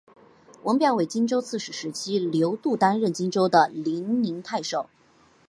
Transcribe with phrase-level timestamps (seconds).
[0.63, 1.87] 刘表为荆州刺史时
[2.31, 4.89] 刘度担任荆州的零陵太守。